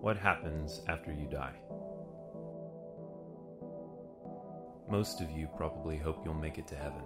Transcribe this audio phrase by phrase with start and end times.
[0.00, 1.52] What happens after you die?
[4.90, 7.02] Most of you probably hope you'll make it to heaven.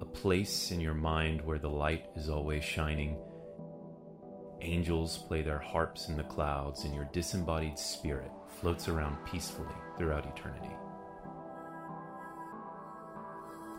[0.00, 3.18] A place in your mind where the light is always shining.
[4.62, 9.68] Angels play their harps in the clouds, and your disembodied spirit floats around peacefully
[9.98, 10.74] throughout eternity.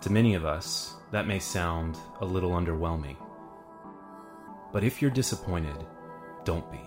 [0.02, 3.18] To many of us, that may sound a little underwhelming.
[4.71, 5.86] But if you're disappointed,
[6.44, 6.81] don't be.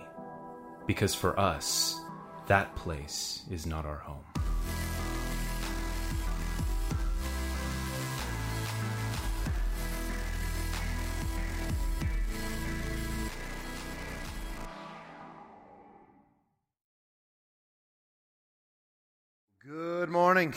[0.87, 1.99] Because for us,
[2.47, 4.23] that place is not our home.
[19.67, 20.53] Good morning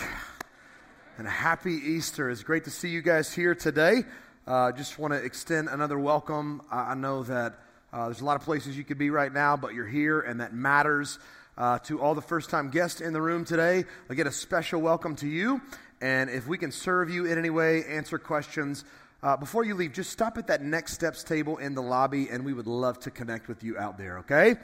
[1.17, 2.29] and happy Easter.
[2.29, 4.05] It's great to see you guys here today.
[4.47, 6.61] Uh, just want to extend another welcome.
[6.71, 7.59] I, I know that
[7.93, 10.41] uh, there's a lot of places you could be right now, but you're here, and
[10.41, 11.19] that matters.
[11.57, 14.81] Uh, to all the first time guests in the room today, I get a special
[14.81, 15.61] welcome to you.
[16.01, 18.85] And if we can serve you in any way, answer questions,
[19.25, 22.45] uh, before you leave, just stop at that next steps table in the lobby, and
[22.45, 24.55] we would love to connect with you out there, okay?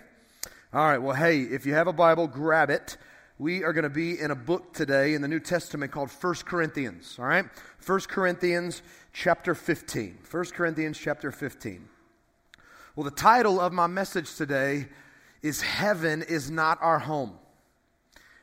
[0.72, 2.96] All right, well, hey, if you have a Bible, grab it.
[3.38, 6.34] We are going to be in a book today in the New Testament called 1
[6.44, 7.46] Corinthians, all right?
[7.84, 10.18] 1 Corinthians chapter 15.
[10.30, 11.88] 1 Corinthians chapter 15.
[12.96, 14.86] Well, the title of my message today
[15.42, 17.32] is Heaven is Not Our Home.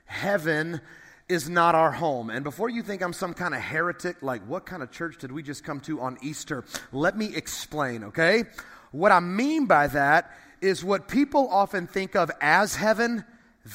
[0.03, 0.81] Heaven
[1.29, 2.29] is not our home.
[2.29, 5.31] And before you think I'm some kind of heretic, like what kind of church did
[5.31, 6.65] we just come to on Easter?
[6.91, 8.43] Let me explain, okay?
[8.91, 13.23] What I mean by that is what people often think of as heaven,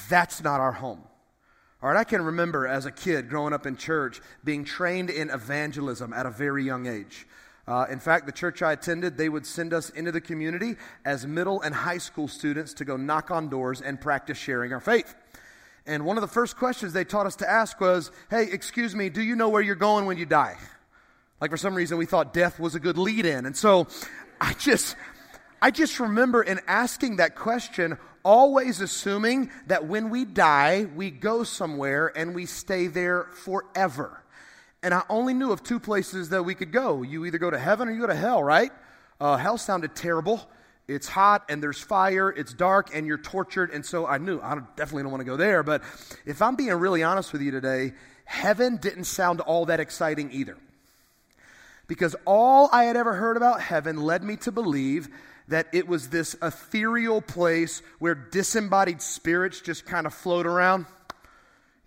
[0.09, 1.01] that's not our home.
[1.81, 5.31] All right, I can remember as a kid growing up in church being trained in
[5.31, 7.25] evangelism at a very young age.
[7.67, 11.27] Uh, in fact, the church I attended, they would send us into the community as
[11.27, 15.15] middle and high school students to go knock on doors and practice sharing our faith.
[15.85, 19.09] And one of the first questions they taught us to ask was, Hey, excuse me,
[19.09, 20.57] do you know where you're going when you die?
[21.41, 23.45] Like for some reason, we thought death was a good lead in.
[23.45, 23.87] And so
[24.39, 24.95] I just,
[25.61, 31.43] I just remember in asking that question, always assuming that when we die, we go
[31.43, 34.23] somewhere and we stay there forever.
[34.83, 37.01] And I only knew of two places that we could go.
[37.01, 38.71] You either go to heaven or you go to hell, right?
[39.19, 40.47] Uh, hell sounded terrible.
[40.87, 43.71] It's hot and there's fire, it's dark and you're tortured.
[43.71, 45.61] And so I knew I definitely don't want to go there.
[45.63, 45.83] But
[46.25, 47.93] if I'm being really honest with you today,
[48.23, 50.57] heaven didn't sound all that exciting either.
[51.87, 55.09] Because all I had ever heard about heaven led me to believe
[55.49, 60.85] that it was this ethereal place where disembodied spirits just kind of float around.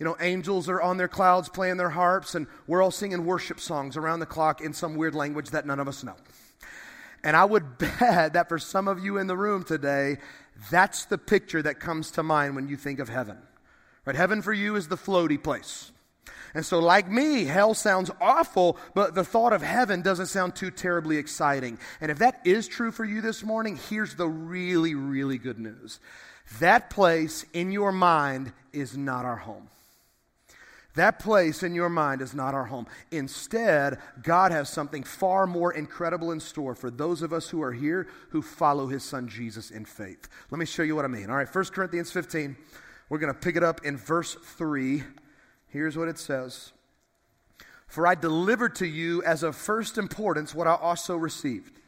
[0.01, 3.61] You know, angels are on their clouds playing their harps, and we're all singing worship
[3.61, 6.17] songs around the clock in some weird language that none of us know.
[7.23, 10.17] And I would bet that for some of you in the room today,
[10.71, 13.37] that's the picture that comes to mind when you think of heaven.
[14.07, 14.17] Right?
[14.17, 15.93] Heaven for you is the floaty place.
[16.55, 20.71] And so, like me, hell sounds awful, but the thought of heaven doesn't sound too
[20.71, 21.79] terribly exciting.
[22.01, 26.01] And if that is true for you this morning, here's the really, really good news
[26.59, 29.69] that place in your mind is not our home.
[31.01, 32.87] That place in your mind is not our home.
[33.11, 37.73] Instead, God has something far more incredible in store for those of us who are
[37.73, 40.29] here who follow his son Jesus in faith.
[40.51, 41.31] Let me show you what I mean.
[41.31, 42.55] All right, 1 Corinthians 15.
[43.09, 45.03] We're going to pick it up in verse 3.
[45.69, 46.73] Here's what it says
[47.87, 51.81] For I delivered to you as of first importance what I also received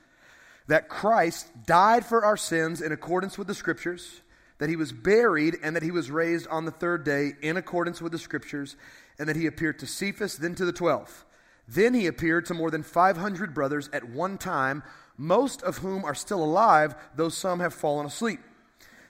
[0.69, 4.23] that Christ died for our sins in accordance with the Scriptures
[4.63, 8.01] that he was buried and that he was raised on the third day in accordance
[8.01, 8.77] with the scriptures,
[9.19, 11.25] and that he appeared to Cephas, then to the twelve.
[11.69, 14.83] Then he appeared to more than 500 brothers at one time,
[15.17, 18.41] most of whom are still alive, though some have fallen asleep.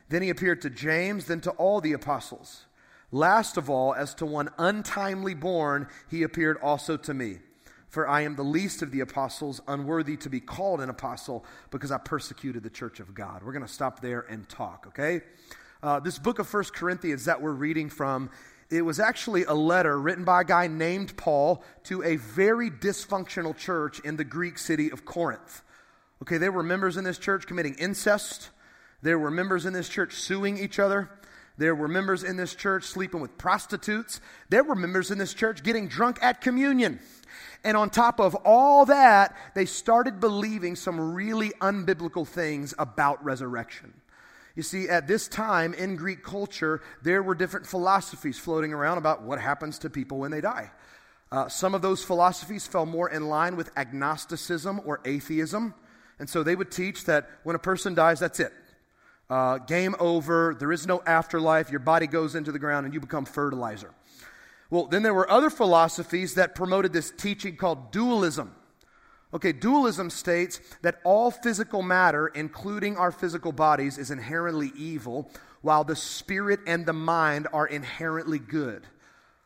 [0.09, 2.67] Then he appeared to James, then to all the apostles.
[3.11, 7.39] Last of all, as to one untimely born, he appeared also to me.
[7.89, 11.93] For I am the least of the apostles, unworthy to be called an apostle, because
[11.93, 13.43] I persecuted the church of God.
[13.43, 15.21] We're going to stop there and talk, okay?
[15.83, 18.31] Uh, this book of First Corinthians that we're reading from,
[18.73, 23.55] it was actually a letter written by a guy named Paul to a very dysfunctional
[23.55, 25.63] church in the Greek city of Corinth.
[26.23, 28.49] Okay, there were members in this church committing incest.
[29.03, 31.11] There were members in this church suing each other.
[31.59, 34.23] There were members in this church sleeping with prostitutes.
[34.49, 37.01] There were members in this church getting drunk at communion.
[37.65, 43.93] And on top of all that, they started believing some really unbiblical things about resurrection.
[44.55, 49.23] You see, at this time in Greek culture, there were different philosophies floating around about
[49.23, 50.71] what happens to people when they die.
[51.31, 55.73] Uh, some of those philosophies fell more in line with agnosticism or atheism.
[56.19, 58.53] And so they would teach that when a person dies, that's it.
[59.31, 60.55] Uh, game over.
[60.59, 61.71] There is no afterlife.
[61.71, 63.95] Your body goes into the ground and you become fertilizer.
[64.69, 68.55] Well, then there were other philosophies that promoted this teaching called dualism.
[69.35, 75.31] Okay, dualism states that all physical matter, including our physical bodies, is inherently evil,
[75.63, 78.87] while the spirit and the mind are inherently good.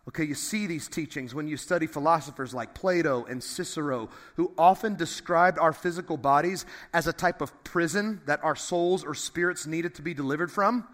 [0.09, 4.95] Okay, you see these teachings when you study philosophers like Plato and Cicero, who often
[4.95, 9.97] described our physical bodies as a type of prison that our souls or spirits needed
[9.97, 10.87] to be delivered from.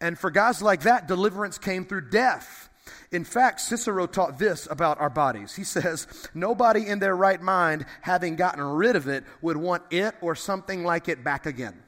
[0.00, 2.68] And for guys like that, deliverance came through death.
[3.10, 5.54] In fact, Cicero taught this about our bodies.
[5.54, 10.14] He says, Nobody in their right mind, having gotten rid of it, would want it
[10.20, 11.82] or something like it back again.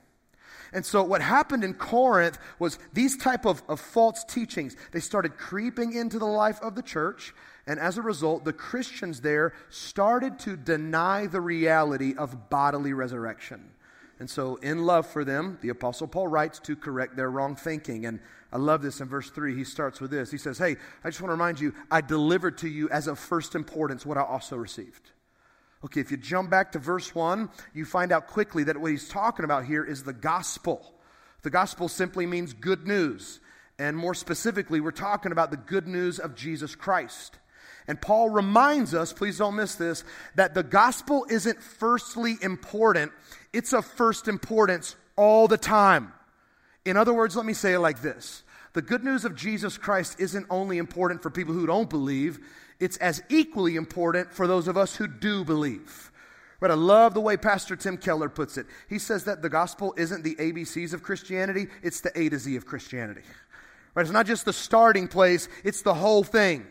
[0.72, 5.36] And so what happened in Corinth was these type of, of false teachings, they started
[5.36, 7.34] creeping into the life of the church.
[7.66, 13.70] And as a result, the Christians there started to deny the reality of bodily resurrection.
[14.18, 18.06] And so, in love for them, the Apostle Paul writes to correct their wrong thinking.
[18.06, 18.20] And
[18.50, 19.54] I love this in verse 3.
[19.54, 20.30] He starts with this.
[20.30, 23.18] He says, Hey, I just want to remind you, I delivered to you as of
[23.18, 25.10] first importance what I also received.
[25.84, 29.08] Okay, if you jump back to verse 1, you find out quickly that what he's
[29.08, 30.94] talking about here is the gospel.
[31.42, 33.40] The gospel simply means good news.
[33.78, 37.38] And more specifically, we're talking about the good news of Jesus Christ.
[37.86, 40.02] And Paul reminds us, please don't miss this,
[40.34, 43.12] that the gospel isn't firstly important,
[43.56, 46.12] it's of first importance all the time.
[46.84, 48.42] In other words, let me say it like this
[48.74, 52.38] The good news of Jesus Christ isn't only important for people who don't believe,
[52.78, 56.12] it's as equally important for those of us who do believe.
[56.60, 58.66] But I love the way Pastor Tim Keller puts it.
[58.88, 62.56] He says that the gospel isn't the ABCs of Christianity, it's the A to Z
[62.56, 63.22] of Christianity.
[63.94, 64.02] Right?
[64.02, 66.66] It's not just the starting place, it's the whole thing.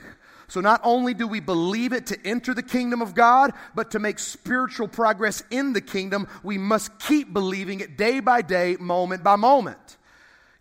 [0.47, 3.99] So not only do we believe it to enter the kingdom of God, but to
[3.99, 9.23] make spiritual progress in the kingdom, we must keep believing it day by day, moment
[9.23, 9.97] by moment.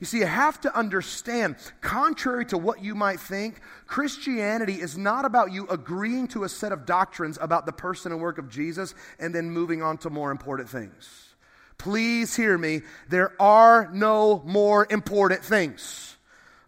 [0.00, 5.24] You see, you have to understand, contrary to what you might think, Christianity is not
[5.24, 8.94] about you agreeing to a set of doctrines about the person and work of Jesus
[9.18, 11.34] and then moving on to more important things.
[11.78, 12.82] Please hear me.
[13.08, 16.13] There are no more important things.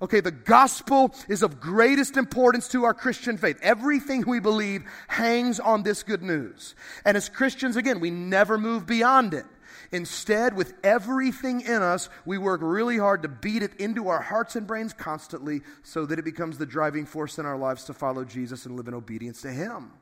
[0.02, 3.58] Okay, the gospel is of greatest importance to our Christian faith.
[3.62, 6.74] Everything we believe hangs on this good news.
[7.04, 9.46] And as Christians, again, we never move beyond it.
[9.92, 14.56] Instead, with everything in us, we work really hard to beat it into our hearts
[14.56, 18.24] and brains constantly so that it becomes the driving force in our lives to follow
[18.24, 19.92] Jesus and live in obedience to Him.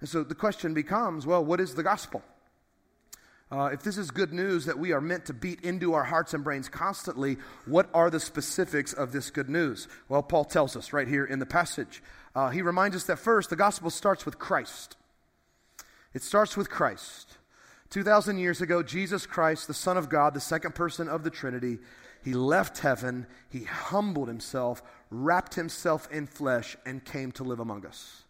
[0.00, 2.22] And so the question becomes well, what is the gospel?
[3.52, 6.34] Uh, if this is good news that we are meant to beat into our hearts
[6.34, 7.36] and brains constantly,
[7.66, 9.88] what are the specifics of this good news?
[10.08, 12.00] Well, Paul tells us right here in the passage.
[12.34, 14.96] Uh, he reminds us that first, the gospel starts with Christ.
[16.14, 17.38] It starts with Christ.
[17.90, 21.78] 2,000 years ago, Jesus Christ, the Son of God, the second person of the Trinity,
[22.22, 24.80] he left heaven, he humbled himself,
[25.10, 28.22] wrapped himself in flesh, and came to live among us.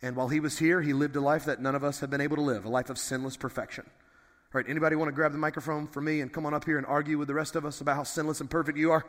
[0.00, 2.22] And while he was here, he lived a life that none of us have been
[2.22, 3.84] able to live, a life of sinless perfection.
[4.54, 6.76] All right, anybody want to grab the microphone for me and come on up here
[6.76, 9.06] and argue with the rest of us about how sinless and perfect you are?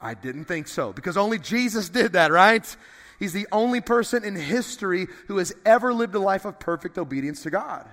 [0.00, 2.76] I didn't think so, because only Jesus did that, right?
[3.18, 7.42] He's the only person in history who has ever lived a life of perfect obedience
[7.42, 7.86] to God.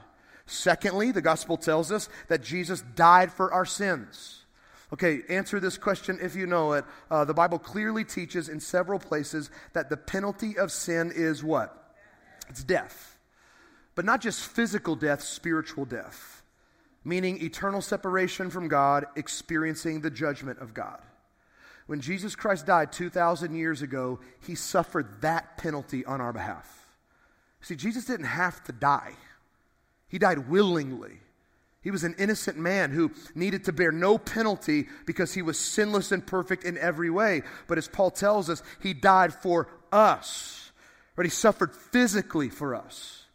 [0.46, 4.46] Secondly, the gospel tells us that Jesus died for our sins.
[4.94, 6.86] Okay, answer this question if you know it.
[7.10, 11.96] Uh, the Bible clearly teaches in several places that the penalty of sin is what?
[12.48, 13.18] It's death.
[13.94, 16.41] But not just physical death, spiritual death,
[17.04, 21.02] meaning eternal separation from God, experiencing the judgment of God.
[21.88, 26.88] When Jesus Christ died 2,000 years ago, he suffered that penalty on our behalf.
[27.62, 29.14] See, Jesus didn't have to die.
[30.08, 31.20] He died willingly.
[31.82, 36.12] He was an innocent man who needed to bear no penalty because he was sinless
[36.12, 37.42] and perfect in every way.
[37.68, 40.72] But as Paul tells us, he died for us.
[41.16, 41.26] Right?
[41.26, 43.26] He suffered physically for us.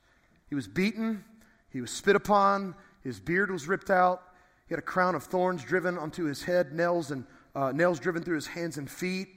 [0.48, 1.24] He was beaten,
[1.70, 4.22] he was spit upon, his beard was ripped out,
[4.66, 8.22] he had a crown of thorns driven onto his head, nails and uh, nails driven
[8.22, 9.28] through his hands and feet,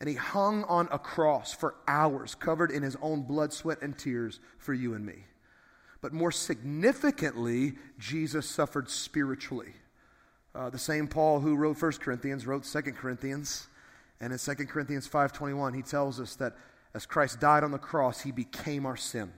[0.00, 3.96] and he hung on a cross for hours, covered in his own blood, sweat, and
[3.96, 5.24] tears for you and me.
[6.02, 9.72] But more significantly, Jesus suffered spiritually.
[10.54, 13.66] Uh, the same Paul who wrote 1 Corinthians wrote 2 Corinthians.
[14.20, 16.54] And in 2 Corinthians 5.21, he tells us that
[16.92, 19.32] as Christ died on the cross, he became our sin.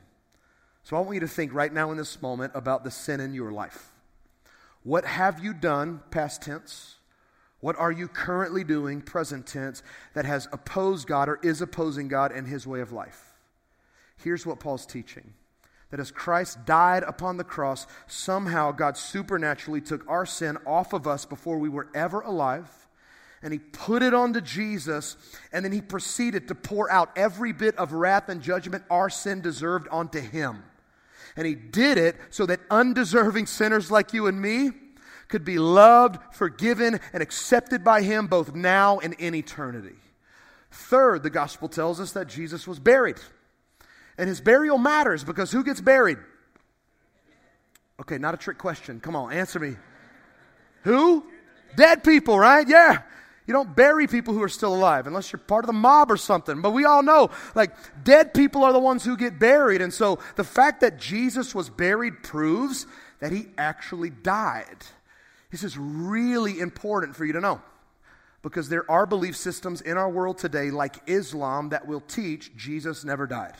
[0.87, 3.35] So I want you to think right now in this moment about the sin in
[3.35, 3.91] your life.
[4.85, 6.95] What have you done, past tense?
[7.59, 9.83] What are you currently doing, present tense,
[10.15, 13.33] that has opposed God or is opposing God and his way of life?
[14.17, 15.35] Here's what Paul's teaching
[15.91, 21.09] that as Christ died upon the cross, somehow God supernaturally took our sin off of
[21.09, 22.71] us before we were ever alive,
[23.43, 25.17] and He put it onto Jesus,
[25.51, 29.41] and then He proceeded to pour out every bit of wrath and judgment our sin
[29.41, 30.63] deserved onto Him.
[31.37, 34.71] And He did it so that undeserving sinners like you and me
[35.29, 39.97] could be loved, forgiven, and accepted by Him both now and in eternity.
[40.71, 43.17] Third, the gospel tells us that Jesus was buried.
[44.19, 46.19] And his burial matters because who gets buried?
[48.01, 49.01] Okay, not a trick question.
[49.01, 49.77] Come on, answer me.
[50.83, 51.25] Who?
[51.77, 52.67] Dead people, right?
[52.69, 53.03] Yeah.
[53.47, 56.17] You don't bury people who are still alive unless you're part of the mob or
[56.17, 56.61] something.
[56.61, 57.73] But we all know, like,
[58.03, 59.81] dead people are the ones who get buried.
[59.81, 62.87] And so the fact that Jesus was buried proves
[63.21, 64.79] that he actually died.
[65.51, 67.63] This is really important for you to know
[68.43, 73.05] because there are belief systems in our world today, like Islam, that will teach Jesus
[73.05, 73.55] never died.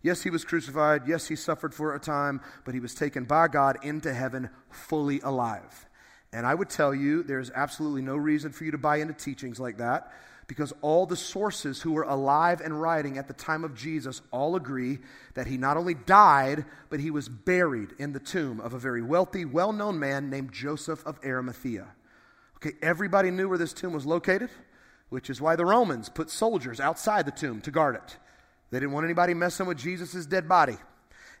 [0.00, 1.08] Yes, he was crucified.
[1.08, 5.20] Yes, he suffered for a time, but he was taken by God into heaven fully
[5.20, 5.87] alive.
[6.32, 9.58] And I would tell you, there's absolutely no reason for you to buy into teachings
[9.58, 10.12] like that
[10.48, 14.56] because all the sources who were alive and writing at the time of Jesus all
[14.56, 14.98] agree
[15.34, 19.02] that he not only died, but he was buried in the tomb of a very
[19.02, 21.86] wealthy, well known man named Joseph of Arimathea.
[22.56, 24.50] Okay, everybody knew where this tomb was located,
[25.10, 28.16] which is why the Romans put soldiers outside the tomb to guard it.
[28.70, 30.76] They didn't want anybody messing with Jesus' dead body.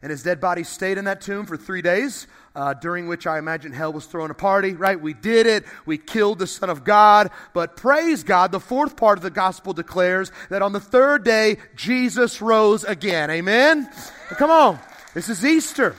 [0.00, 3.38] And his dead body stayed in that tomb for three days, uh, during which I
[3.38, 5.00] imagine hell was throwing a party, right?
[5.00, 5.64] We did it.
[5.86, 7.30] We killed the Son of God.
[7.52, 11.56] But praise God, the fourth part of the gospel declares that on the third day,
[11.74, 13.30] Jesus rose again.
[13.30, 13.88] Amen?
[14.36, 14.78] come on.
[15.14, 15.96] This is Easter.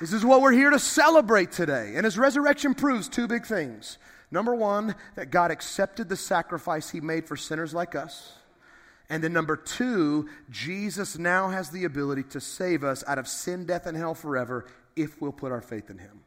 [0.00, 1.92] This is what we're here to celebrate today.
[1.96, 3.98] And his resurrection proves two big things.
[4.30, 8.32] Number one, that God accepted the sacrifice he made for sinners like us.
[9.10, 13.66] And then number two, Jesus now has the ability to save us out of sin,
[13.66, 16.20] death, and hell forever if we'll put our faith in him.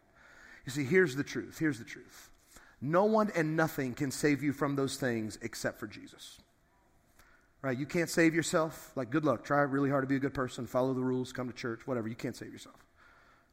[0.65, 1.57] You see, here's the truth.
[1.57, 2.29] Here's the truth.
[2.79, 6.37] No one and nothing can save you from those things except for Jesus.
[7.63, 7.77] Right?
[7.77, 8.91] You can't save yourself.
[8.95, 9.43] Like, good luck.
[9.43, 12.07] Try really hard to be a good person, follow the rules, come to church, whatever.
[12.07, 12.75] You can't save yourself.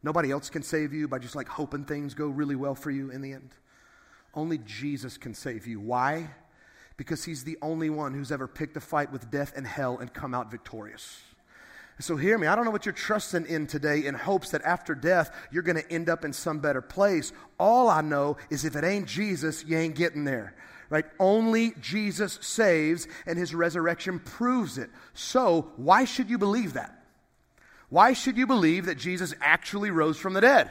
[0.03, 3.11] Nobody else can save you by just like hoping things go really well for you
[3.11, 3.51] in the end.
[4.35, 5.81] Only Jesus can save you.
[5.81, 6.29] Why?
[6.97, 10.13] Because he's the only one who's ever picked a fight with death and hell and
[10.13, 11.21] come out victorious.
[12.01, 12.49] So hear me.
[12.49, 15.81] I don't know what you're trusting in today in hopes that after death you're going
[15.81, 17.33] to end up in some better place.
[17.59, 20.55] All I know is if it ain't Jesus, you ain't getting there.
[20.91, 21.05] Right?
[21.19, 24.91] Only Jesus saves and his resurrection proves it.
[25.15, 27.05] So, why should you believe that?
[27.89, 30.71] Why should you believe that Jesus actually rose from the dead?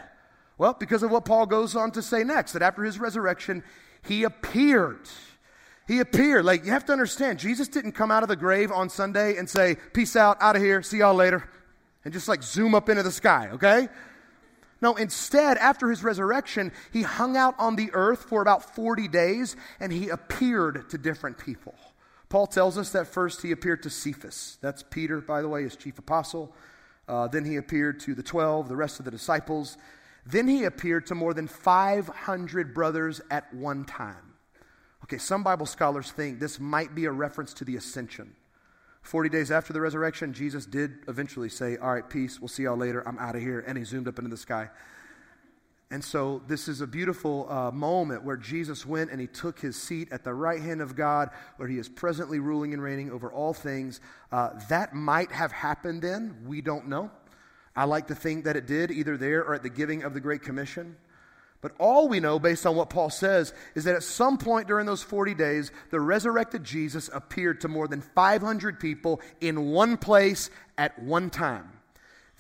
[0.57, 3.63] Well, because of what Paul goes on to say next that after his resurrection,
[4.03, 5.09] he appeared.
[5.87, 6.45] He appeared.
[6.45, 9.49] Like, you have to understand, Jesus didn't come out of the grave on Sunday and
[9.49, 11.49] say, Peace out, out of here, see y'all later,
[12.05, 13.89] and just like zoom up into the sky, okay?
[14.81, 19.55] No, instead, after his resurrection, he hung out on the earth for about 40 days
[19.79, 21.73] and he appeared to different people.
[22.27, 24.57] Paul tells us that first he appeared to Cephas.
[24.59, 26.53] That's Peter, by the way, his chief apostle.
[27.07, 29.77] Uh, then he appeared to the 12, the rest of the disciples.
[30.25, 34.22] Then he appeared to more than 500 brothers at one time.
[35.13, 38.35] Okay, some Bible scholars think this might be a reference to the ascension.
[39.03, 42.75] 40 days after the resurrection, Jesus did eventually say, All right, peace, we'll see y'all
[42.75, 43.63] later, I'm out of here.
[43.67, 44.71] And he zoomed up into the sky.
[45.91, 49.79] And so, this is a beautiful uh, moment where Jesus went and he took his
[49.79, 53.31] seat at the right hand of God, where he is presently ruling and reigning over
[53.31, 54.01] all things.
[54.31, 56.37] Uh, that might have happened then.
[56.43, 57.11] We don't know.
[57.75, 60.19] I like to think that it did, either there or at the giving of the
[60.19, 60.95] Great Commission.
[61.63, 64.85] But all we know, based on what Paul says, is that at some point during
[64.85, 70.49] those 40 days, the resurrected Jesus appeared to more than 500 people in one place
[70.77, 71.71] at one time.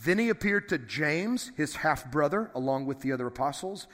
[0.03, 3.87] Then he appeared to James, his half brother, along with the other apostles.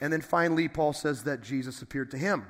[0.00, 2.46] And then finally, Paul says that Jesus appeared to him.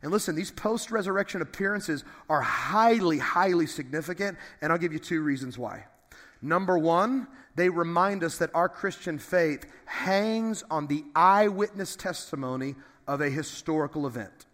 [0.00, 5.20] And listen, these post resurrection appearances are highly, highly significant, and I'll give you two
[5.20, 5.84] reasons why.
[6.40, 12.74] Number one, they remind us that our Christian faith hangs on the eyewitness testimony
[13.06, 14.46] of a historical event.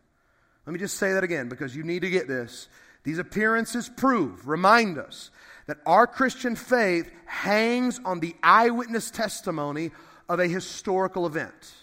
[0.67, 2.69] Let me just say that again because you need to get this.
[3.05, 5.31] These appearances prove, remind us
[5.67, 9.93] that our Christian faith hangs on the eyewitness testimony
[10.29, 11.75] of a historical event.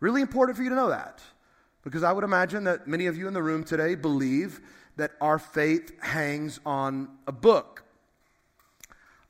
[0.00, 1.22] Really important for you to know that
[1.82, 4.60] because I would imagine that many of you in the room today believe
[4.96, 7.82] that our faith hangs on a book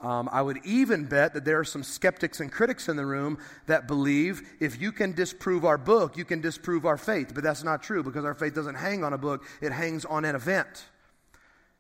[0.01, 3.39] um, I would even bet that there are some skeptics and critics in the room
[3.67, 7.35] that believe if you can disprove our book, you can disprove our faith.
[7.35, 10.25] But that's not true because our faith doesn't hang on a book, it hangs on
[10.25, 10.87] an event.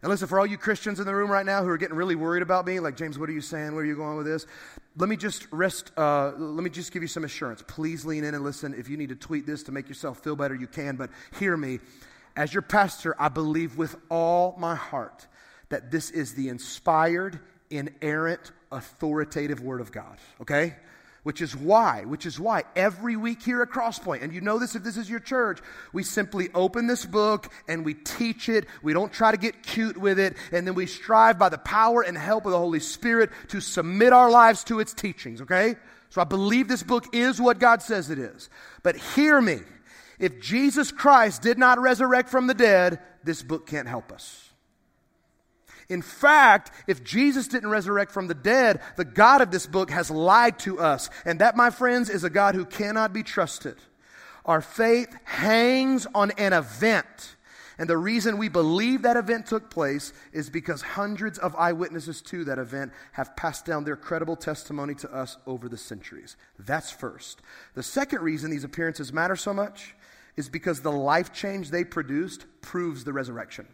[0.03, 2.15] And listen, for all you Christians in the room right now who are getting really
[2.15, 3.75] worried about me, like, James, what are you saying?
[3.75, 4.47] Where are you going with this?
[4.97, 7.63] Let me just rest, uh, let me just give you some assurance.
[7.67, 8.75] Please lean in and listen.
[8.75, 11.55] If you need to tweet this to make yourself feel better, you can, but hear
[11.55, 11.81] me.
[12.35, 15.27] As your pastor, I believe with all my heart
[15.69, 17.39] that this is the inspired,
[17.71, 20.77] inerrant, authoritative Word of God, okay?
[21.23, 24.75] Which is why, which is why every week here at Crosspoint, and you know this
[24.75, 25.61] if this is your church,
[25.93, 28.67] we simply open this book and we teach it.
[28.83, 32.03] We don't try to get cute with it, and then we strive by the power
[32.03, 35.77] and help of the Holy Spirit to submit our lives to its teachings, okay?
[36.09, 38.51] So I believe this book is what God says it is.
[38.83, 39.61] But hear me.
[40.19, 44.50] If Jesus Christ did not resurrect from the dead, this book can't help us.
[45.91, 50.11] In fact, if Jesus didn't resurrect from the dead, the God of this book has
[50.11, 51.11] lied to us.
[51.27, 53.77] And that, my friends, is a God who cannot be trusted.
[54.47, 57.37] Our faith hangs on an event.
[57.77, 62.45] And the reason we believe that event took place is because hundreds of eyewitnesses to
[62.45, 66.37] that event have passed down their credible testimony to us over the centuries.
[66.59, 67.41] That's first.
[67.75, 69.95] The second reason these appearances matter so much
[70.37, 73.67] is because the life change they produced proves the resurrection.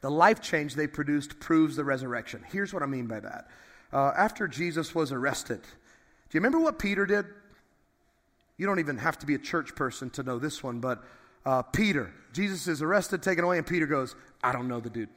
[0.00, 2.44] The life change they produced proves the resurrection.
[2.50, 3.48] Here's what I mean by that.
[3.92, 7.26] Uh, after Jesus was arrested, do you remember what Peter did?
[8.56, 11.02] You don't even have to be a church person to know this one, but
[11.46, 15.08] uh, Peter, Jesus is arrested, taken away, and Peter goes, I don't know the dude.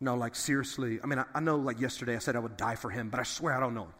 [0.00, 0.98] No, like seriously.
[1.02, 3.20] I mean, I, I know like yesterday I said I would die for him, but
[3.20, 3.94] I swear I don't know him.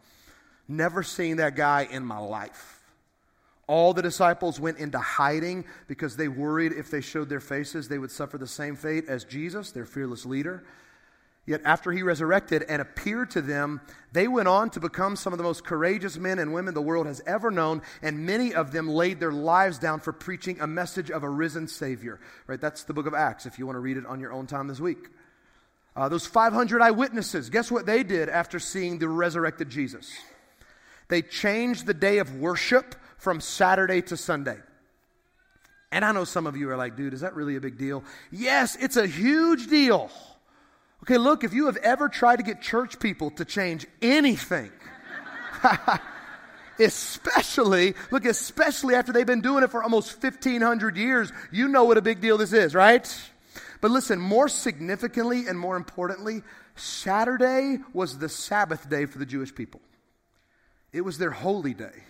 [0.66, 2.79] Never seen that guy in my life.
[3.70, 7.98] All the disciples went into hiding because they worried if they showed their faces, they
[7.98, 10.64] would suffer the same fate as Jesus, their fearless leader.
[11.46, 15.36] Yet, after he resurrected and appeared to them, they went on to become some of
[15.36, 18.88] the most courageous men and women the world has ever known, and many of them
[18.88, 22.18] laid their lives down for preaching a message of a risen Savior.
[22.48, 22.60] Right?
[22.60, 24.66] That's the book of Acts, if you want to read it on your own time
[24.66, 25.10] this week.
[25.94, 30.10] Uh, those 500 eyewitnesses, guess what they did after seeing the resurrected Jesus?
[31.06, 34.58] They changed the day of worship from Saturday to Sunday.
[35.92, 38.04] And I know some of you are like, dude, is that really a big deal?
[38.30, 40.10] Yes, it's a huge deal.
[41.02, 44.70] Okay, look, if you have ever tried to get church people to change anything,
[46.78, 51.98] especially, look, especially after they've been doing it for almost 1,500 years, you know what
[51.98, 53.30] a big deal this is, right?
[53.80, 56.42] But listen, more significantly and more importantly,
[56.76, 59.80] Saturday was the Sabbath day for the Jewish people.
[60.92, 62.04] It was their holy day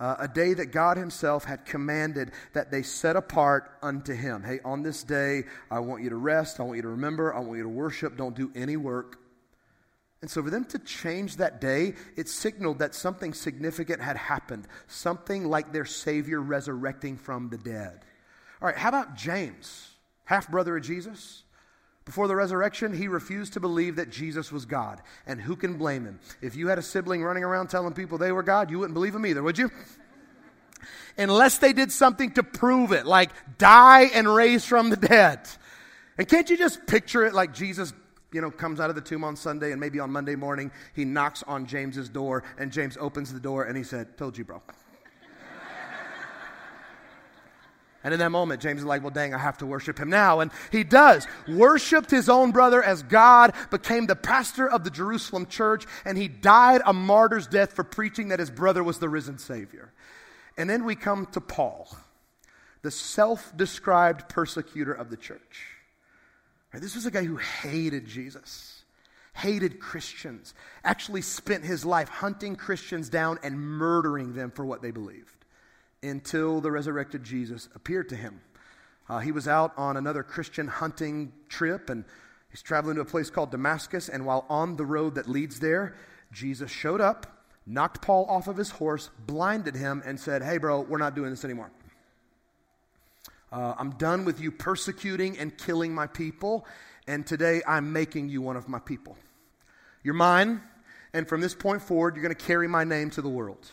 [0.00, 4.42] uh, a day that God Himself had commanded that they set apart unto Him.
[4.42, 6.58] Hey, on this day, I want you to rest.
[6.58, 7.34] I want you to remember.
[7.34, 8.16] I want you to worship.
[8.16, 9.18] Don't do any work.
[10.22, 14.66] And so, for them to change that day, it signaled that something significant had happened,
[14.86, 18.00] something like their Savior resurrecting from the dead.
[18.60, 21.44] All right, how about James, half brother of Jesus?
[22.10, 25.00] Before the resurrection, he refused to believe that Jesus was God.
[25.28, 26.18] And who can blame him?
[26.42, 29.14] If you had a sibling running around telling people they were God, you wouldn't believe
[29.14, 29.70] him either, would you?
[31.16, 35.38] Unless they did something to prove it, like die and raise from the dead.
[36.18, 37.92] And can't you just picture it like Jesus
[38.32, 41.04] you know, comes out of the tomb on Sunday and maybe on Monday morning he
[41.04, 44.60] knocks on James's door and James opens the door and he said, Told you, bro.
[48.02, 50.40] And in that moment, James is like, well, dang, I have to worship him now.
[50.40, 51.26] And he does.
[51.46, 56.26] Worshipped his own brother as God, became the pastor of the Jerusalem church, and he
[56.26, 59.92] died a martyr's death for preaching that his brother was the risen Savior.
[60.56, 61.94] And then we come to Paul,
[62.82, 65.66] the self described persecutor of the church.
[66.72, 68.82] Right, this was a guy who hated Jesus,
[69.34, 74.90] hated Christians, actually spent his life hunting Christians down and murdering them for what they
[74.90, 75.39] believed
[76.02, 78.40] until the resurrected Jesus appeared to him.
[79.08, 82.04] Uh, he was out on another Christian hunting trip and
[82.50, 84.08] he's traveling to a place called Damascus.
[84.08, 85.96] And while on the road that leads there,
[86.32, 90.82] Jesus showed up, knocked Paul off of his horse, blinded him, and said, Hey, bro,
[90.82, 91.70] we're not doing this anymore.
[93.52, 96.64] Uh, I'm done with you persecuting and killing my people,
[97.08, 99.16] and today I'm making you one of my people.
[100.04, 100.62] You're mine,
[101.12, 103.68] and from this point forward, you're going to carry my name to the world.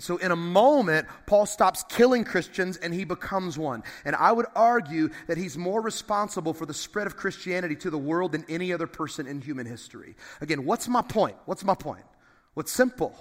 [0.00, 3.82] And so, in a moment, Paul stops killing Christians and he becomes one.
[4.06, 7.98] And I would argue that he's more responsible for the spread of Christianity to the
[7.98, 10.16] world than any other person in human history.
[10.40, 11.36] Again, what's my point?
[11.44, 12.06] What's my point?
[12.54, 13.14] What's simple?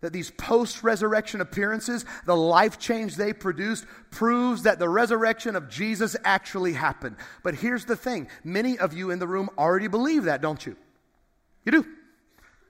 [0.00, 5.68] That these post resurrection appearances, the life change they produced, proves that the resurrection of
[5.68, 7.16] Jesus actually happened.
[7.42, 10.76] But here's the thing many of you in the room already believe that, don't you?
[11.66, 11.86] You do.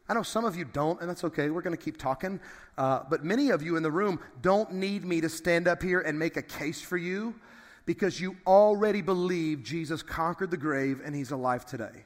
[0.08, 1.50] I know some of you don't, and that's okay.
[1.50, 2.38] We're going to keep talking.
[2.78, 6.00] Uh, but many of you in the room don't need me to stand up here
[6.00, 7.34] and make a case for you
[7.86, 12.04] because you already believe Jesus conquered the grave and he's alive today.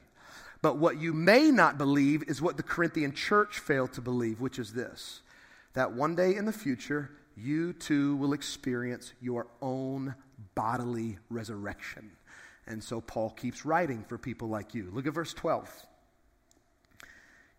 [0.61, 4.59] But what you may not believe is what the Corinthian church failed to believe, which
[4.59, 5.21] is this
[5.73, 10.13] that one day in the future, you too will experience your own
[10.53, 12.11] bodily resurrection.
[12.67, 14.89] And so Paul keeps writing for people like you.
[14.91, 15.87] Look at verse 12.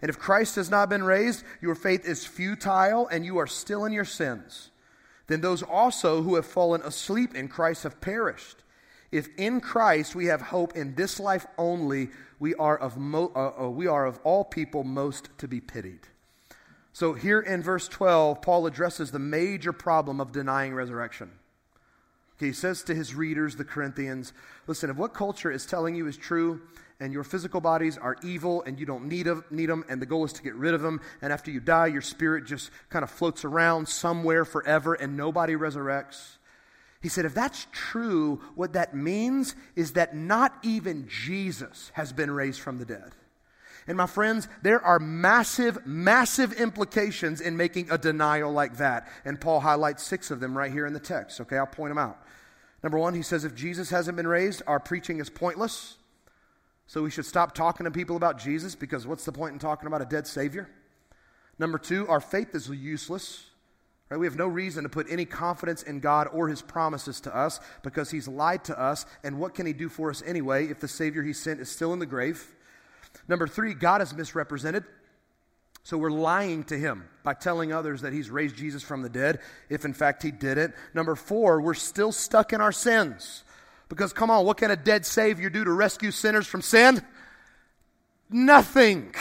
[0.00, 3.84] And if Christ has not been raised, your faith is futile and you are still
[3.84, 4.70] in your sins.
[5.26, 8.62] Then those also who have fallen asleep in Christ have perished.
[9.10, 13.64] If in Christ we have hope in this life only, we are of, mo- uh,
[13.64, 16.00] uh, we are of all people most to be pitied.
[16.92, 21.30] So here in verse 12, Paul addresses the major problem of denying resurrection.
[22.36, 24.32] Okay, he says to his readers, the Corinthians,
[24.66, 26.60] listen, if what culture is telling you is true,
[27.00, 30.06] and your physical bodies are evil and you don't need them, need them, and the
[30.06, 33.02] goal is to get rid of them, and after you die, your spirit just kind
[33.02, 36.36] of floats around somewhere forever and nobody resurrects.
[37.00, 42.30] He said, if that's true, what that means is that not even Jesus has been
[42.30, 43.12] raised from the dead.
[43.86, 49.08] And my friends, there are massive, massive implications in making a denial like that.
[49.24, 51.40] And Paul highlights six of them right here in the text.
[51.40, 52.18] Okay, I'll point them out.
[52.82, 55.97] Number one, he says, if Jesus hasn't been raised, our preaching is pointless.
[56.88, 59.86] So we should stop talking to people about Jesus because what's the point in talking
[59.86, 60.70] about a dead Savior?
[61.58, 63.44] Number two, our faith is useless.
[64.08, 64.16] Right?
[64.16, 67.60] We have no reason to put any confidence in God or his promises to us
[67.82, 69.04] because he's lied to us.
[69.22, 71.92] And what can he do for us anyway if the Savior he sent is still
[71.92, 72.54] in the grave?
[73.28, 74.84] Number three, God is misrepresented.
[75.82, 79.40] So we're lying to him by telling others that he's raised Jesus from the dead,
[79.68, 80.74] if in fact he didn't.
[80.94, 83.44] Number four, we're still stuck in our sins.
[83.88, 87.02] Because come on, what can a dead Savior do to rescue sinners from sin?
[88.30, 89.14] Nothing.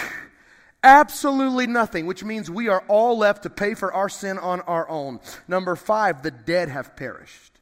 [0.83, 4.87] Absolutely nothing, which means we are all left to pay for our sin on our
[4.89, 5.19] own.
[5.47, 7.53] Number five, the dead have perished.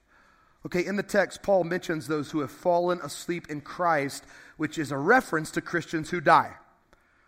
[0.65, 4.24] Okay, in the text, Paul mentions those who have fallen asleep in Christ,
[4.58, 6.56] which is a reference to Christians who die.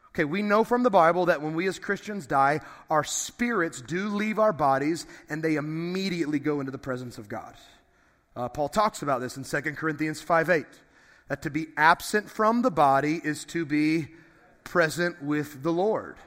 [0.10, 4.08] Okay, we know from the Bible that when we as Christians die, our spirits do
[4.10, 7.54] leave our bodies and they immediately go into the presence of God.
[8.38, 10.65] Uh, Paul talks about this in 2 Corinthians 5 8.
[11.28, 14.10] That to be absent from the body is to be
[14.63, 16.17] present with the Lord.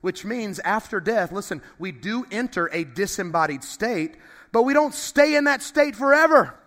[0.00, 4.16] Which means after death, listen, we do enter a disembodied state,
[4.50, 6.58] but we don't stay in that state forever.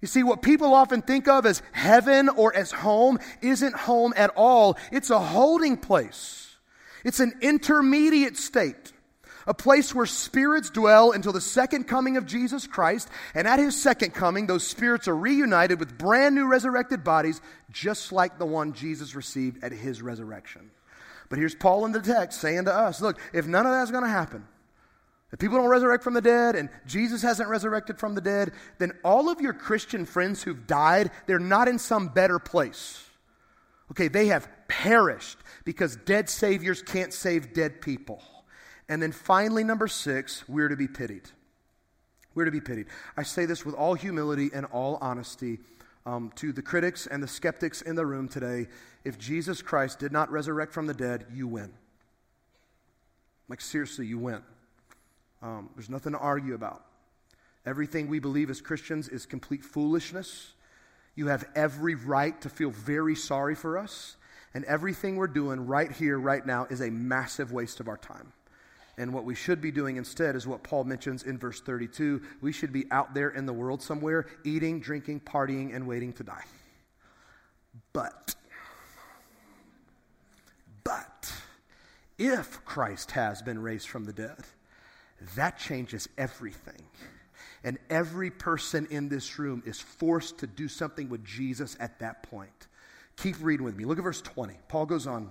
[0.00, 4.30] You see, what people often think of as heaven or as home isn't home at
[4.36, 4.78] all.
[4.92, 6.54] It's a holding place.
[7.04, 8.92] It's an intermediate state
[9.48, 13.08] a place where spirits dwell until the second coming of Jesus Christ.
[13.34, 17.40] And at his second coming, those spirits are reunited with brand new resurrected bodies,
[17.72, 20.70] just like the one Jesus received at his resurrection.
[21.30, 24.04] But here's Paul in the text saying to us look, if none of that's going
[24.04, 24.46] to happen,
[25.32, 28.92] if people don't resurrect from the dead and Jesus hasn't resurrected from the dead, then
[29.02, 33.02] all of your Christian friends who've died, they're not in some better place.
[33.92, 38.22] Okay, they have perished because dead saviors can't save dead people.
[38.88, 41.28] And then finally, number six, we're to be pitied.
[42.34, 42.86] We're to be pitied.
[43.16, 45.58] I say this with all humility and all honesty
[46.06, 48.68] um, to the critics and the skeptics in the room today.
[49.04, 51.72] If Jesus Christ did not resurrect from the dead, you win.
[53.48, 54.42] Like, seriously, you win.
[55.42, 56.84] Um, there's nothing to argue about.
[57.66, 60.52] Everything we believe as Christians is complete foolishness.
[61.14, 64.16] You have every right to feel very sorry for us.
[64.54, 68.32] And everything we're doing right here, right now, is a massive waste of our time.
[68.98, 72.20] And what we should be doing instead is what Paul mentions in verse 32.
[72.40, 76.24] We should be out there in the world somewhere, eating, drinking, partying, and waiting to
[76.24, 76.44] die.
[77.92, 78.34] But,
[80.82, 81.32] but,
[82.18, 84.40] if Christ has been raised from the dead,
[85.36, 86.82] that changes everything.
[87.62, 92.24] And every person in this room is forced to do something with Jesus at that
[92.24, 92.66] point.
[93.16, 93.84] Keep reading with me.
[93.84, 94.54] Look at verse 20.
[94.68, 95.30] Paul goes on.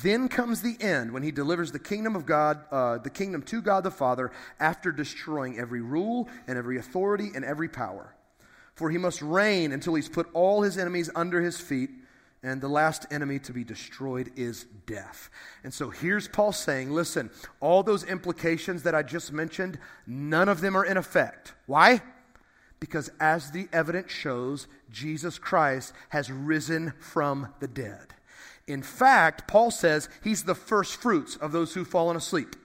[0.00, 3.60] Then comes the end when he delivers the kingdom of God, uh, the kingdom to
[3.60, 8.14] God the Father, after destroying every rule and every authority and every power.
[8.74, 11.90] For he must reign until he's put all his enemies under his feet,
[12.42, 15.28] and the last enemy to be destroyed is death.
[15.62, 20.62] And so here's Paul saying, listen, all those implications that I just mentioned, none of
[20.62, 21.52] them are in effect.
[21.66, 22.00] Why?
[22.80, 28.14] Because as the evidence shows, Jesus Christ has risen from the dead.
[28.66, 32.56] In fact, Paul says he's the first fruits of those who've fallen asleep.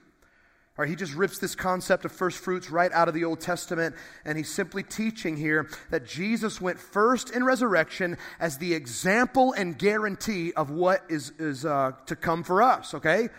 [0.78, 3.96] Right, he just rips this concept of first fruits right out of the Old Testament,
[4.24, 9.76] and he's simply teaching here that Jesus went first in resurrection as the example and
[9.76, 13.30] guarantee of what is, is uh, to come for us, okay?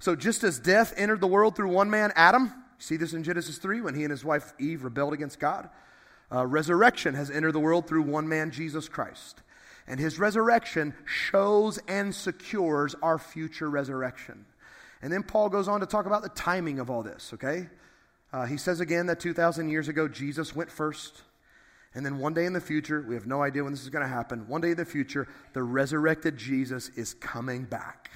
[0.00, 3.58] So just as death entered the world through one man, Adam, see this in Genesis
[3.58, 5.68] 3 when he and his wife Eve rebelled against God,
[6.32, 9.40] uh, resurrection has entered the world through one man, Jesus Christ.
[9.88, 14.44] And his resurrection shows and secures our future resurrection.
[15.00, 17.68] And then Paul goes on to talk about the timing of all this, okay?
[18.32, 21.22] Uh, he says again that 2,000 years ago, Jesus went first.
[21.94, 24.02] And then one day in the future, we have no idea when this is going
[24.02, 24.46] to happen.
[24.46, 28.10] One day in the future, the resurrected Jesus is coming back.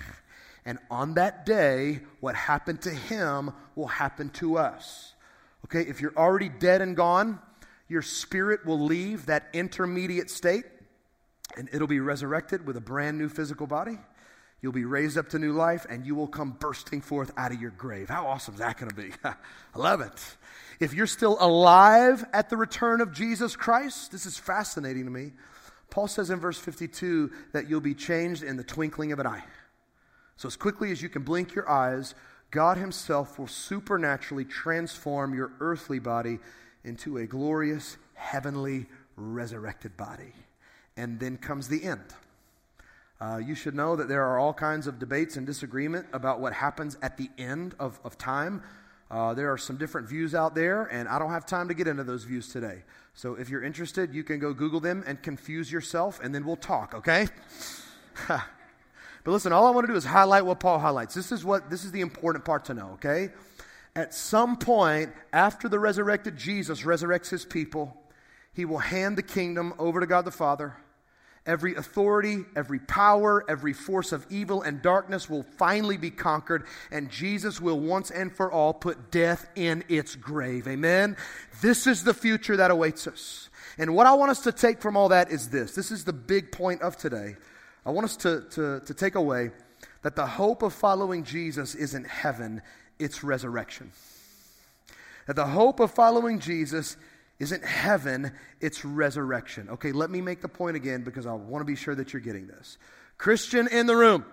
[0.67, 5.15] And on that day, what happened to him will happen to us.
[5.65, 7.39] Okay, if you're already dead and gone,
[7.89, 10.65] your spirit will leave that intermediate state
[11.57, 13.99] and it'll be resurrected with a brand new physical body.
[14.61, 17.61] You'll be raised up to new life, and you will come bursting forth out of
[17.61, 18.09] your grave.
[18.09, 19.11] How awesome is that going to be?
[19.25, 19.35] I
[19.75, 20.37] love it.
[20.79, 25.33] If you're still alive at the return of Jesus Christ, this is fascinating to me.
[25.91, 29.45] Paul says in verse 52 that you'll be changed in the twinkling of an eye.
[30.37, 32.15] So, as quickly as you can blink your eyes,
[32.51, 36.39] God Himself will supernaturally transform your earthly body
[36.85, 38.87] into a glorious, heavenly,
[39.17, 40.33] resurrected body
[40.97, 42.15] and then comes the end.
[43.21, 46.53] Uh, you should know that there are all kinds of debates and disagreement about what
[46.53, 48.63] happens at the end of, of time.
[49.13, 51.87] Uh, there are some different views out there, and I don't have time to get
[51.87, 52.83] into those views today.
[53.15, 56.57] So if you're interested, you can go Google them and confuse yourself, and then we'll
[56.57, 57.29] talk, okay?
[58.29, 58.41] but
[59.27, 61.15] listen, all I want to do is highlight what Paul highlights.
[61.15, 63.31] This is what this is the important part to know, okay?
[63.95, 68.02] At some point after the resurrected Jesus resurrects his people,
[68.53, 70.77] he will hand the kingdom over to God the Father.
[71.45, 77.11] Every authority, every power, every force of evil and darkness will finally be conquered, and
[77.11, 80.69] Jesus will once and for all put death in its grave.
[80.69, 81.17] Amen?
[81.61, 83.51] This is the future that awaits us.
[83.77, 86.13] And what I want us to take from all that is this this is the
[86.13, 87.37] big point of today.
[87.85, 89.51] I want us to, to, to take away
[90.03, 92.63] that the hope of following Jesus isn't heaven,
[93.01, 93.91] it's resurrection.
[95.27, 96.97] That the hope of following Jesus
[97.43, 99.69] isn't heaven, it's resurrection.
[99.71, 102.23] Okay, let me make the point again because I want to be sure that you're
[102.23, 102.79] getting this.
[103.19, 104.25] Christian in the room,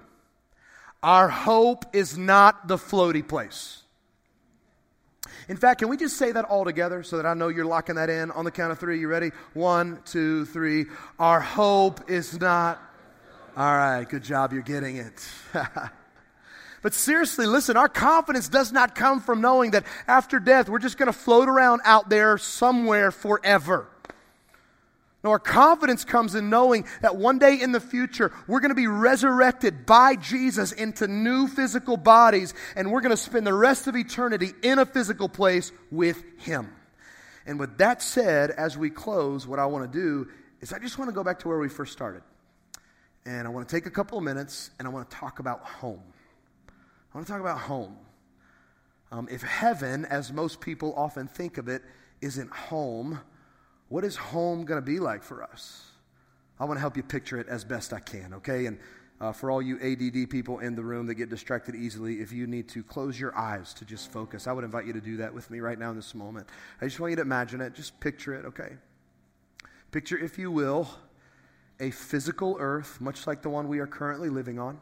[1.01, 3.81] our hope is not the floaty place.
[5.47, 7.95] In fact, can we just say that all together so that I know you're locking
[7.95, 8.99] that in on the count of three?
[8.99, 9.31] You ready?
[9.55, 10.85] One, two, three.
[11.17, 12.79] Our hope is not.
[13.57, 14.53] All right, good job.
[14.53, 15.27] You're getting it.
[16.81, 20.97] But seriously, listen, our confidence does not come from knowing that after death we're just
[20.97, 23.87] going to float around out there somewhere forever.
[25.23, 28.75] No, our confidence comes in knowing that one day in the future we're going to
[28.75, 33.87] be resurrected by Jesus into new physical bodies and we're going to spend the rest
[33.87, 36.73] of eternity in a physical place with Him.
[37.45, 40.29] And with that said, as we close, what I want to do
[40.61, 42.21] is I just want to go back to where we first started.
[43.25, 45.61] And I want to take a couple of minutes and I want to talk about
[45.61, 46.01] home.
[47.13, 47.97] I want to talk about home.
[49.11, 51.81] Um, if heaven, as most people often think of it,
[52.21, 53.19] isn't home,
[53.87, 55.87] what is home going to be like for us?
[56.59, 58.67] I want to help you picture it as best I can, okay?
[58.67, 58.77] And
[59.19, 62.45] uh, for all you ADD people in the room that get distracted easily, if you
[62.45, 65.33] need to close your eyes to just focus, I would invite you to do that
[65.33, 66.47] with me right now in this moment.
[66.79, 68.75] I just want you to imagine it, just picture it, okay?
[69.91, 70.87] Picture, if you will,
[71.79, 74.79] a physical earth, much like the one we are currently living on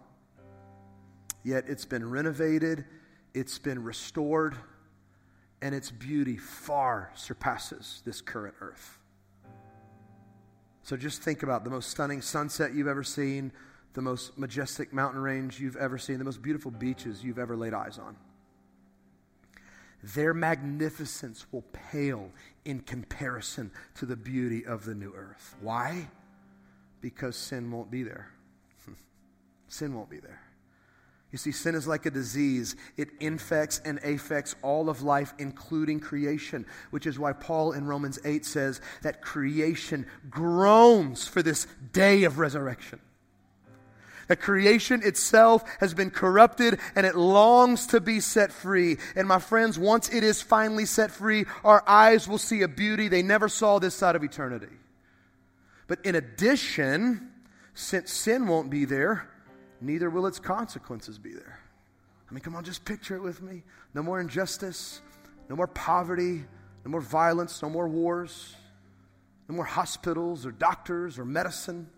[1.47, 2.83] yet it's been renovated,
[3.33, 4.53] it's been restored,
[5.61, 8.99] and its beauty far surpasses this current earth.
[10.83, 13.53] So just think about the most stunning sunset you've ever seen,
[13.93, 17.73] the most majestic mountain range you've ever seen, the most beautiful beaches you've ever laid
[17.73, 18.17] eyes on.
[20.03, 22.29] Their magnificence will pale
[22.65, 25.55] in comparison to the beauty of the new earth.
[25.61, 26.09] Why?
[26.99, 28.31] Because sin won't be there.
[29.69, 30.41] sin won't be there.
[31.37, 32.75] You see, sin is like a disease.
[32.97, 38.17] It infects and affects all of life, including creation, which is why Paul in Romans
[38.25, 42.99] 8 says that creation groans for this day of resurrection.
[44.29, 48.97] That creation itself has been corrupted and it longs to be set free.
[49.15, 53.09] And my friends, once it is finally set free, our eyes will see a beauty
[53.09, 54.73] they never saw this side of eternity.
[55.85, 57.29] But in addition,
[57.75, 59.29] since sin won't be there,
[59.81, 61.59] neither will its consequences be there.
[62.29, 63.63] I mean, come on, just picture it with me.
[63.93, 65.01] No more injustice,
[65.49, 66.43] no more poverty,
[66.83, 68.55] no more violence, no more wars,
[69.47, 71.89] no more hospitals or doctors or medicine.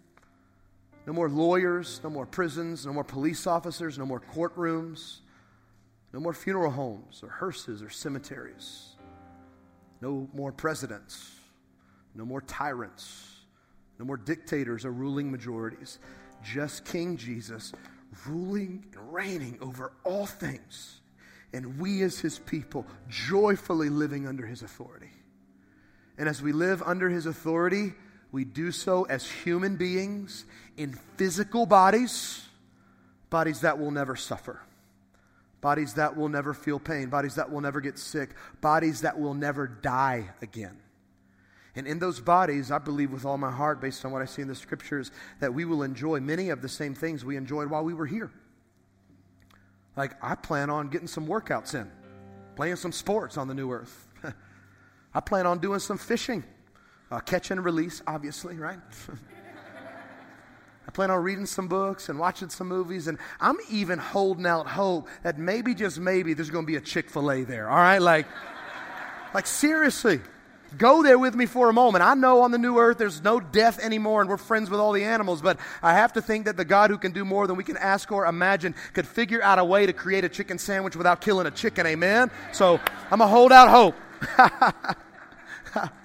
[1.08, 5.22] No more lawyers, no more prisons, no more police officers, no more courtrooms,
[6.13, 8.96] no more funeral homes or hearses or cemeteries,
[10.02, 11.32] no more presidents,
[12.13, 13.38] no more tyrants,
[13.98, 15.98] no more dictators or ruling majorities.
[16.43, 17.73] Just King Jesus
[18.25, 20.99] ruling and reigning over all things,
[21.54, 25.12] and we as his people joyfully living under his authority.
[26.17, 27.93] And as we live under his authority,
[28.32, 30.45] we do so as human beings
[30.78, 32.45] in physical bodies,
[33.30, 34.62] bodies that will never suffer,
[35.62, 39.34] bodies that will never feel pain, bodies that will never get sick, bodies that will
[39.34, 40.78] never die again.
[41.80, 44.42] And in those bodies, I believe with all my heart, based on what I see
[44.42, 47.86] in the scriptures, that we will enjoy many of the same things we enjoyed while
[47.86, 48.30] we were here.
[49.96, 51.89] Like, I plan on getting some workouts in,
[52.58, 54.10] playing some sports on the new earth.
[55.13, 56.44] I plan on doing some fishing.
[57.10, 58.80] Uh, catch and release, obviously, right?
[60.86, 64.68] I plan on reading some books and watching some movies, and I'm even holding out
[64.68, 67.78] hope that maybe, just maybe, there's going to be a Chick fil A there, all
[67.78, 68.02] right?
[68.02, 68.28] Like,
[69.34, 70.20] like seriously.
[70.78, 72.04] Go there with me for a moment.
[72.04, 74.92] I know on the new earth there's no death anymore and we're friends with all
[74.92, 77.56] the animals, but I have to think that the God who can do more than
[77.56, 80.96] we can ask or imagine could figure out a way to create a chicken sandwich
[80.96, 81.88] without killing a chicken.
[81.88, 82.30] Amen?
[82.52, 82.80] So
[83.12, 83.96] I'm going to hold out hope.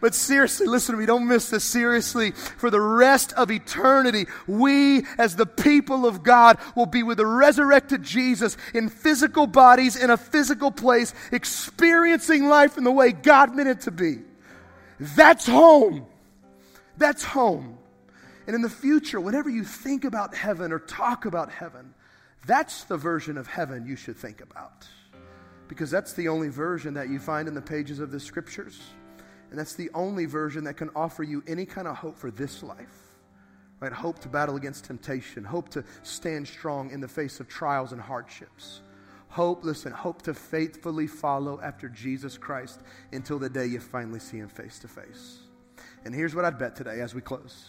[0.00, 1.64] But seriously, listen to me, don't miss this.
[1.64, 7.18] Seriously, for the rest of eternity, we as the people of God will be with
[7.18, 13.12] the resurrected Jesus in physical bodies in a physical place, experiencing life in the way
[13.12, 14.18] God meant it to be.
[15.00, 16.06] That's home.
[16.96, 17.78] That's home.
[18.46, 21.94] And in the future, whenever you think about heaven or talk about heaven,
[22.46, 24.86] that's the version of heaven you should think about.
[25.66, 28.80] Because that's the only version that you find in the pages of the scriptures.
[29.54, 32.60] And that's the only version that can offer you any kind of hope for this
[32.64, 33.14] life.
[33.78, 33.92] Right?
[33.92, 38.00] Hope to battle against temptation, hope to stand strong in the face of trials and
[38.00, 38.80] hardships.
[39.28, 42.80] Hope, listen, hope to faithfully follow after Jesus Christ
[43.12, 45.38] until the day you finally see him face to face.
[46.04, 47.68] And here's what I'd bet today as we close.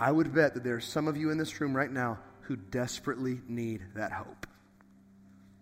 [0.00, 2.56] I would bet that there are some of you in this room right now who
[2.56, 4.48] desperately need that hope.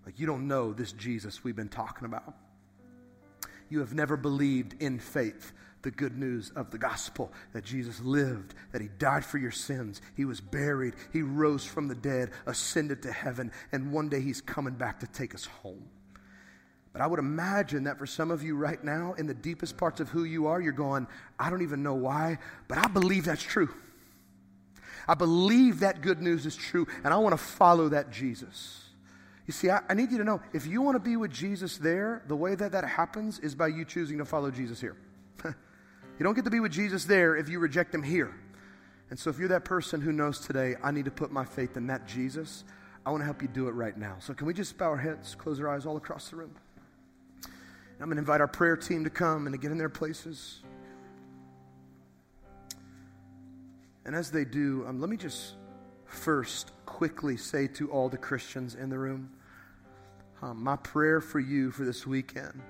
[0.07, 2.35] Like you don't know this Jesus we've been talking about
[3.69, 5.53] you have never believed in faith
[5.83, 10.01] the good news of the gospel that Jesus lived, that he died for your sins,
[10.17, 14.41] he was buried, he rose from the dead, ascended to heaven, and one day he's
[14.41, 15.85] coming back to take us home.
[16.93, 20.01] But I would imagine that for some of you right now, in the deepest parts
[20.01, 21.07] of who you are, you're going,
[21.39, 23.69] I don't even know why, but I believe that's true.
[25.07, 28.86] I believe that good news is true, and I want to follow that Jesus.
[29.47, 31.79] You see, I, I, need you to know if you want to be with Jesus
[31.79, 34.97] there, the way that that happens is by you choosing to follow Jesus here.
[35.45, 35.55] you
[36.21, 38.35] don't get to be with Jesus there if you reject him here.
[39.09, 41.77] And so, if you're that person who knows today, I need to put my faith
[41.77, 42.65] in that Jesus,
[43.05, 44.17] I want to help you do it right now.
[44.19, 46.51] So, can we just bow our heads, close our eyes all across the room?
[48.01, 50.61] I'm going to invite our prayer team to come and to get in their places.
[54.05, 55.55] And as they do, um, let me just
[56.05, 59.31] first quickly say to all the Christians in the room
[60.43, 62.61] um, my prayer for you for this weekend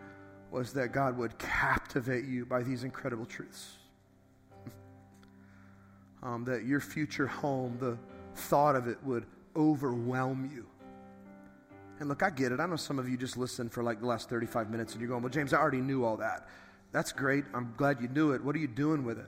[0.50, 3.72] was that God would captivate you by these incredible truths.
[6.22, 7.98] um, that your future home, the
[8.34, 9.26] thought of it would
[9.56, 10.66] overwhelm you.
[11.98, 12.60] And look, I get it.
[12.60, 15.08] I know some of you just listened for like the last 35 minutes and you're
[15.08, 16.48] going, well, James, I already knew all that.
[16.92, 17.44] That's great.
[17.54, 18.44] I'm glad you knew it.
[18.44, 19.26] What are you doing with it?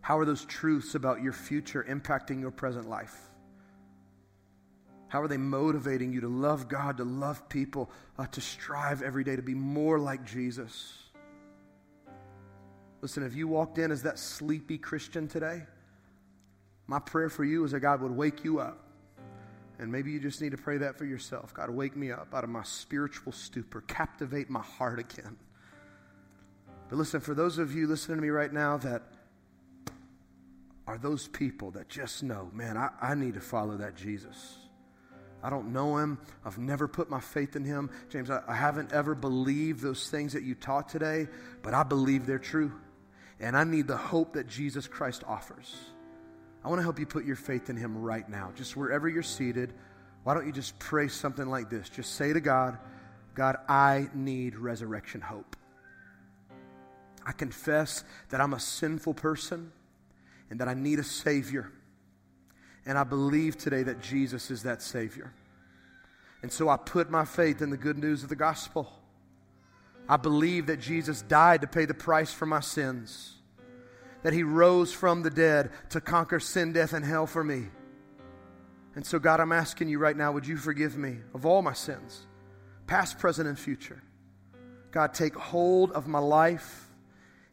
[0.00, 3.25] How are those truths about your future impacting your present life?
[5.08, 9.24] How are they motivating you to love God, to love people, uh, to strive every
[9.24, 10.94] day to be more like Jesus?
[13.02, 15.62] Listen, if you walked in as that sleepy Christian today,
[16.86, 18.82] my prayer for you is that God would wake you up.
[19.78, 21.52] And maybe you just need to pray that for yourself.
[21.52, 25.36] God, wake me up out of my spiritual stupor, captivate my heart again.
[26.88, 29.02] But listen, for those of you listening to me right now that
[30.86, 34.65] are those people that just know, man, I, I need to follow that Jesus.
[35.42, 36.18] I don't know him.
[36.44, 37.90] I've never put my faith in him.
[38.08, 41.28] James, I, I haven't ever believed those things that you taught today,
[41.62, 42.72] but I believe they're true.
[43.38, 45.74] And I need the hope that Jesus Christ offers.
[46.64, 48.50] I want to help you put your faith in Him right now.
[48.56, 49.72] Just wherever you're seated,
[50.24, 51.88] why don't you just pray something like this?
[51.88, 52.78] Just say to God,
[53.34, 55.54] God, I need resurrection hope.
[57.24, 59.70] I confess that I'm a sinful person
[60.50, 61.70] and that I need a Savior.
[62.86, 65.32] And I believe today that Jesus is that Savior.
[66.42, 68.88] And so I put my faith in the good news of the gospel.
[70.08, 73.34] I believe that Jesus died to pay the price for my sins,
[74.22, 77.64] that He rose from the dead to conquer sin, death, and hell for me.
[78.94, 81.72] And so, God, I'm asking you right now, would you forgive me of all my
[81.72, 82.26] sins,
[82.86, 84.00] past, present, and future?
[84.92, 86.88] God, take hold of my life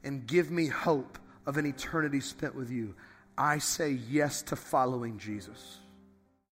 [0.04, 2.96] and give me hope of an eternity spent with you.
[3.38, 5.80] I say yes to following Jesus.